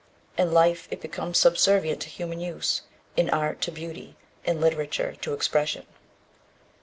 In 0.35 0.51
life 0.51 0.87
it 0.89 0.99
becomes 0.99 1.37
subservient 1.37 2.01
to 2.01 2.09
human 2.09 2.39
use, 2.39 2.81
in 3.15 3.29
art 3.29 3.61
to 3.61 3.71
beauty, 3.71 4.15
in 4.43 4.59
literature 4.59 5.15
to 5.21 5.33
expression. 5.35 5.85